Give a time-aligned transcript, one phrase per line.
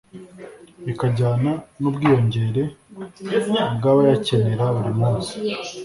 [0.85, 2.63] bikajyana n’ubwiyongere
[3.77, 5.31] bw’abayakenera buri munsi